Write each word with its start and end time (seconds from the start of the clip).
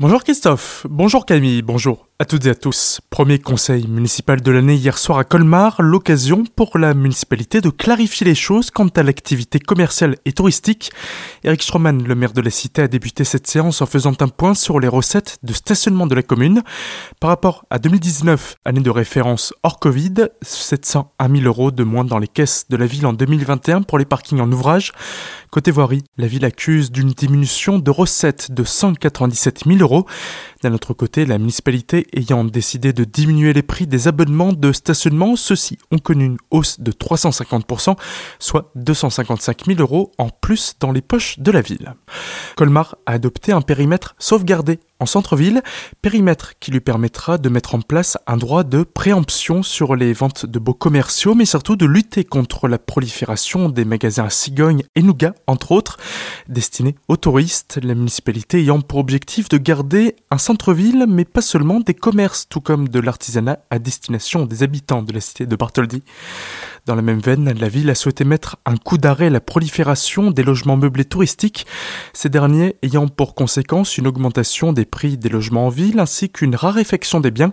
Bonjour 0.00 0.24
Christophe, 0.24 0.84
bonjour 0.90 1.24
Camille, 1.24 1.62
bonjour 1.62 2.08
à 2.20 2.24
toutes 2.24 2.46
et 2.46 2.50
à 2.50 2.54
tous. 2.54 3.00
Premier 3.10 3.40
conseil 3.40 3.88
municipal 3.88 4.40
de 4.40 4.50
l'année 4.52 4.76
hier 4.76 4.98
soir 4.98 5.18
à 5.18 5.24
Colmar, 5.24 5.82
l'occasion 5.82 6.44
pour 6.54 6.78
la 6.78 6.94
municipalité 6.94 7.60
de 7.60 7.70
clarifier 7.70 8.24
les 8.24 8.36
choses 8.36 8.70
quant 8.70 8.86
à 8.86 9.02
l'activité 9.02 9.58
commerciale 9.58 10.14
et 10.24 10.32
touristique. 10.32 10.92
Eric 11.42 11.60
Stroman, 11.60 12.04
le 12.04 12.14
maire 12.14 12.32
de 12.32 12.40
la 12.40 12.50
cité, 12.50 12.82
a 12.82 12.88
débuté 12.88 13.24
cette 13.24 13.48
séance 13.48 13.82
en 13.82 13.86
faisant 13.86 14.14
un 14.20 14.28
point 14.28 14.54
sur 14.54 14.78
les 14.78 14.86
recettes 14.86 15.38
de 15.42 15.52
stationnement 15.52 16.06
de 16.06 16.14
la 16.14 16.22
commune. 16.22 16.62
Par 17.18 17.30
rapport 17.30 17.64
à 17.68 17.80
2019, 17.80 18.58
année 18.64 18.80
de 18.80 18.90
référence 18.90 19.52
hors 19.64 19.80
Covid, 19.80 20.28
700 20.40 21.12
à 21.18 21.28
1000 21.28 21.48
euros 21.48 21.72
de 21.72 21.82
moins 21.82 22.04
dans 22.04 22.20
les 22.20 22.28
caisses 22.28 22.66
de 22.68 22.76
la 22.76 22.86
ville 22.86 23.06
en 23.06 23.12
2021 23.12 23.82
pour 23.82 23.98
les 23.98 24.04
parkings 24.04 24.40
en 24.40 24.52
ouvrage. 24.52 24.92
Côté 25.50 25.72
voirie, 25.72 26.04
la 26.16 26.28
ville 26.28 26.44
accuse 26.44 26.92
d'une 26.92 27.10
diminution 27.10 27.78
de 27.78 27.90
recettes 27.90 28.52
de 28.52 28.62
197 28.62 29.64
000 29.66 29.78
euros. 29.80 30.06
D'un 30.62 30.72
autre 30.72 30.94
côté, 30.94 31.26
la 31.26 31.38
municipalité 31.38 32.03
ayant 32.12 32.44
décidé 32.44 32.92
de 32.92 33.04
diminuer 33.04 33.52
les 33.52 33.62
prix 33.62 33.86
des 33.86 34.08
abonnements 34.08 34.52
de 34.52 34.72
stationnement, 34.72 35.36
ceux-ci 35.36 35.78
ont 35.90 35.98
connu 35.98 36.24
une 36.26 36.38
hausse 36.50 36.80
de 36.80 36.92
350%, 36.92 37.96
soit 38.38 38.70
255 38.74 39.66
000 39.66 39.80
euros 39.80 40.12
en 40.18 40.28
plus 40.28 40.74
dans 40.80 40.92
les 40.92 41.02
poches 41.02 41.38
de 41.38 41.50
la 41.50 41.60
ville. 41.60 41.94
Colmar 42.56 42.96
a 43.06 43.12
adopté 43.12 43.52
un 43.52 43.62
périmètre 43.62 44.14
sauvegardé 44.18 44.80
en 45.00 45.06
centre-ville, 45.06 45.62
périmètre 46.02 46.52
qui 46.60 46.70
lui 46.70 46.80
permettra 46.80 47.38
de 47.38 47.48
mettre 47.48 47.74
en 47.74 47.80
place 47.80 48.16
un 48.26 48.36
droit 48.36 48.64
de 48.64 48.82
préemption 48.82 49.62
sur 49.62 49.96
les 49.96 50.12
ventes 50.12 50.46
de 50.46 50.58
beaux 50.58 50.74
commerciaux, 50.74 51.34
mais 51.34 51.44
surtout 51.44 51.76
de 51.76 51.86
lutter 51.86 52.24
contre 52.24 52.68
la 52.68 52.78
prolifération 52.78 53.68
des 53.68 53.84
magasins 53.84 54.30
cigogne 54.30 54.82
et 54.94 55.02
nougat, 55.02 55.34
entre 55.46 55.72
autres, 55.72 55.98
destinés 56.48 56.94
aux 57.08 57.16
touristes, 57.16 57.78
la 57.82 57.94
municipalité 57.94 58.60
ayant 58.60 58.80
pour 58.80 58.98
objectif 58.98 59.48
de 59.48 59.58
garder 59.58 60.16
un 60.30 60.38
centre-ville, 60.38 61.06
mais 61.08 61.24
pas 61.24 61.40
seulement 61.40 61.80
des 61.80 61.94
commerces, 61.94 62.48
tout 62.48 62.60
comme 62.60 62.88
de 62.88 63.00
l'artisanat 63.00 63.60
à 63.70 63.78
destination 63.78 64.46
des 64.46 64.62
habitants 64.62 65.02
de 65.02 65.12
la 65.12 65.20
cité 65.20 65.46
de 65.46 65.56
Bartholdi. 65.56 66.02
Dans 66.86 66.94
la 66.94 67.02
même 67.02 67.20
veine, 67.20 67.50
la 67.58 67.68
ville 67.68 67.88
a 67.88 67.94
souhaité 67.94 68.24
mettre 68.24 68.56
un 68.66 68.76
coup 68.76 68.98
d'arrêt 68.98 69.28
à 69.28 69.30
la 69.30 69.40
prolifération 69.40 70.30
des 70.30 70.42
logements 70.42 70.76
meublés 70.76 71.06
touristiques, 71.06 71.66
ces 72.12 72.28
derniers 72.28 72.76
ayant 72.82 73.08
pour 73.08 73.34
conséquence 73.34 73.96
une 73.96 74.06
augmentation 74.06 74.72
des 74.74 74.84
des 75.02 75.28
logements 75.28 75.66
en 75.66 75.70
ville 75.70 75.98
ainsi 75.98 76.30
qu'une 76.30 76.54
raréfaction 76.54 77.20
des 77.20 77.30
biens. 77.30 77.52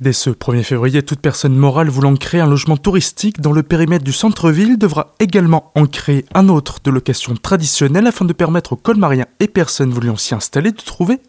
Dès 0.00 0.12
ce 0.12 0.30
1er 0.30 0.62
février, 0.62 1.02
toute 1.02 1.20
personne 1.20 1.54
morale 1.54 1.88
voulant 1.88 2.14
créer 2.16 2.40
un 2.40 2.46
logement 2.46 2.76
touristique 2.76 3.40
dans 3.40 3.52
le 3.52 3.62
périmètre 3.62 4.04
du 4.04 4.12
centre-ville 4.12 4.76
devra 4.76 5.14
également 5.20 5.70
en 5.74 5.86
créer 5.86 6.24
un 6.34 6.48
autre 6.48 6.78
de 6.84 6.90
location 6.90 7.34
traditionnelle 7.36 8.06
afin 8.06 8.24
de 8.24 8.32
permettre 8.32 8.72
aux 8.72 8.76
colmariens 8.76 9.26
et 9.38 9.48
personnes 9.48 9.90
voulant 9.90 10.16
s'y 10.16 10.34
installer 10.34 10.72
de 10.72 10.76
trouver 10.76 11.20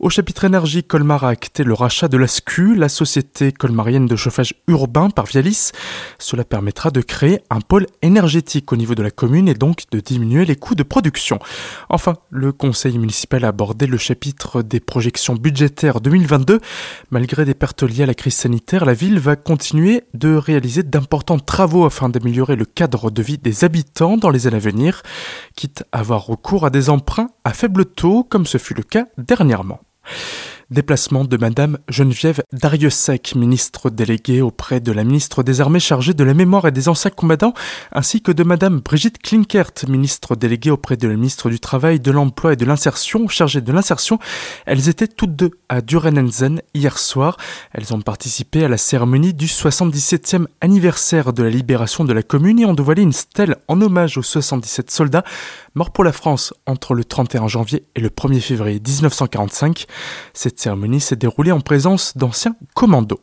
Au 0.00 0.10
chapitre 0.10 0.44
énergie, 0.44 0.82
Colmar 0.82 1.24
a 1.24 1.28
acté 1.28 1.62
le 1.62 1.72
rachat 1.72 2.08
de 2.08 2.16
la 2.16 2.26
SCU, 2.26 2.74
la 2.74 2.88
société 2.88 3.52
colmarienne 3.52 4.06
de 4.06 4.16
chauffage 4.16 4.54
urbain 4.66 5.08
par 5.08 5.26
Vialis. 5.26 5.70
Cela 6.18 6.44
permettra 6.44 6.90
de 6.90 7.00
créer 7.00 7.40
un 7.48 7.60
pôle 7.60 7.86
énergétique 8.02 8.72
au 8.72 8.76
niveau 8.76 8.96
de 8.96 9.02
la 9.02 9.12
commune 9.12 9.48
et 9.48 9.54
donc 9.54 9.84
de 9.92 10.00
diminuer 10.00 10.44
les 10.44 10.56
coûts 10.56 10.74
de 10.74 10.82
production. 10.82 11.38
Enfin, 11.88 12.14
le 12.30 12.52
conseil 12.52 12.98
municipal 12.98 13.44
a 13.44 13.48
abordé 13.48 13.86
le 13.86 13.98
chapitre 13.98 14.62
des 14.62 14.80
projections 14.80 15.34
budgétaires 15.34 16.00
2022. 16.00 16.60
Malgré 17.10 17.44
des 17.44 17.54
pertes 17.54 17.84
liées 17.84 18.02
à 18.02 18.06
la 18.06 18.14
crise 18.14 18.34
sanitaire, 18.34 18.84
la 18.84 18.94
ville 18.94 19.20
va 19.20 19.36
continuer 19.36 20.02
de 20.14 20.34
réaliser 20.34 20.82
d'importants 20.82 21.38
travaux 21.38 21.86
afin 21.86 22.08
d'améliorer 22.08 22.56
le 22.56 22.64
cadre 22.64 23.10
de 23.10 23.22
vie 23.22 23.38
des 23.38 23.64
habitants 23.64 24.16
dans 24.16 24.30
les 24.30 24.48
années 24.48 24.56
à 24.56 24.60
venir, 24.60 25.02
quitte 25.54 25.84
à 25.92 26.00
avoir 26.00 26.26
recours 26.26 26.66
à 26.66 26.70
des 26.70 26.90
emprunts 26.90 27.30
à 27.44 27.52
faible 27.52 27.84
taux 27.86 28.24
comme 28.24 28.46
ce 28.46 28.58
fut 28.58 28.74
le 28.74 28.82
cas 28.82 29.03
dernièrement. 29.18 29.80
Déplacement 30.70 31.24
de 31.24 31.36
Madame 31.36 31.78
Geneviève 31.90 32.42
Dariussec, 32.52 33.34
ministre 33.34 33.90
déléguée 33.90 34.40
auprès 34.40 34.80
de 34.80 34.92
la 34.92 35.04
ministre 35.04 35.42
des 35.42 35.60
Armées 35.60 35.78
chargée 35.78 36.14
de 36.14 36.24
la 36.24 36.32
mémoire 36.32 36.66
et 36.66 36.72
des 36.72 36.88
anciens 36.88 37.10
combattants, 37.10 37.52
ainsi 37.92 38.22
que 38.22 38.32
de 38.32 38.42
Madame 38.44 38.80
Brigitte 38.80 39.18
Klinkert, 39.18 39.72
ministre 39.86 40.36
déléguée 40.36 40.70
auprès 40.70 40.96
de 40.96 41.06
la 41.06 41.16
ministre 41.16 41.50
du 41.50 41.60
Travail, 41.60 42.00
de 42.00 42.10
l'Emploi 42.10 42.54
et 42.54 42.56
de 42.56 42.64
l'Insertion, 42.64 43.28
chargée 43.28 43.60
de 43.60 43.72
l'insertion. 43.72 44.18
Elles 44.64 44.88
étaient 44.88 45.06
toutes 45.06 45.36
deux 45.36 45.50
à 45.68 45.82
Durenenzen 45.82 46.62
hier 46.72 46.96
soir. 46.96 47.36
Elles 47.72 47.92
ont 47.92 48.00
participé 48.00 48.64
à 48.64 48.68
la 48.68 48.78
cérémonie 48.78 49.34
du 49.34 49.46
77e 49.46 50.46
anniversaire 50.62 51.34
de 51.34 51.42
la 51.42 51.50
libération 51.50 52.04
de 52.04 52.12
la 52.14 52.22
commune 52.22 52.58
et 52.58 52.64
ont 52.64 52.74
dévoilé 52.74 53.02
une 53.02 53.12
stèle 53.12 53.56
en 53.68 53.82
hommage 53.82 54.16
aux 54.16 54.22
77 54.22 54.90
soldats 54.90 55.24
morts 55.74 55.92
pour 55.92 56.04
la 56.04 56.12
France 56.12 56.54
entre 56.66 56.94
le 56.94 57.04
31 57.04 57.48
janvier 57.48 57.84
et 57.96 58.00
le 58.00 58.08
1er 58.08 58.40
février 58.40 58.80
1945. 58.80 59.86
Cette 60.32 60.54
cérémonie 60.64 61.00
s'est 61.00 61.16
déroulée 61.16 61.52
en 61.52 61.60
présence 61.60 62.16
d'anciens 62.16 62.56
commandos. 62.74 63.20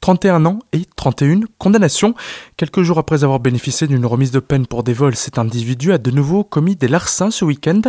31 0.00 0.46
ans 0.46 0.58
et 0.72 0.82
31 0.96 1.40
condamnations. 1.58 2.14
Quelques 2.56 2.82
jours 2.82 2.98
après 2.98 3.24
avoir 3.24 3.40
bénéficié 3.40 3.86
d'une 3.86 4.06
remise 4.06 4.30
de 4.30 4.40
peine 4.40 4.66
pour 4.66 4.82
des 4.82 4.92
vols, 4.92 5.16
cet 5.16 5.38
individu 5.38 5.92
a 5.92 5.98
de 5.98 6.10
nouveau 6.10 6.44
commis 6.44 6.76
des 6.76 6.88
larcins 6.88 7.30
ce 7.30 7.44
week-end. 7.44 7.80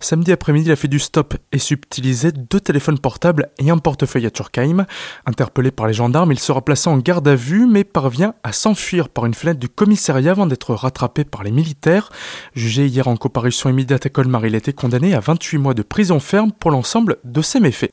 Samedi 0.00 0.32
après-midi, 0.32 0.68
il 0.68 0.72
a 0.72 0.76
fait 0.76 0.88
du 0.88 0.98
stop 0.98 1.34
et 1.52 1.58
subtilisé 1.58 2.32
deux 2.32 2.60
téléphones 2.60 2.98
portables 2.98 3.50
et 3.58 3.70
un 3.70 3.78
portefeuille 3.78 4.26
à 4.26 4.30
Turkheim. 4.30 4.86
Interpellé 5.26 5.70
par 5.70 5.86
les 5.86 5.94
gendarmes, 5.94 6.32
il 6.32 6.38
sera 6.38 6.60
placé 6.62 6.90
en 6.90 6.98
garde 6.98 7.26
à 7.28 7.34
vue 7.34 7.66
mais 7.66 7.84
parvient 7.84 8.34
à 8.42 8.52
s'enfuir 8.52 9.08
par 9.08 9.26
une 9.26 9.34
fenêtre 9.34 9.60
du 9.60 9.68
commissariat 9.68 10.32
avant 10.32 10.46
d'être 10.46 10.74
rattrapé 10.74 11.24
par 11.24 11.42
les 11.42 11.50
militaires. 11.50 12.10
Jugé 12.54 12.86
hier 12.86 13.08
en 13.08 13.16
comparution 13.16 13.70
immédiate 13.70 14.06
à 14.06 14.08
Colmar, 14.08 14.44
il 14.46 14.54
a 14.54 14.58
été 14.58 14.72
condamné 14.72 15.14
à 15.14 15.20
28 15.20 15.58
mois 15.58 15.74
de 15.74 15.82
prison 15.82 16.20
ferme 16.20 16.52
pour 16.52 16.70
l'ensemble 16.70 17.16
de 17.24 17.42
ses 17.42 17.60
méfaits. 17.60 17.90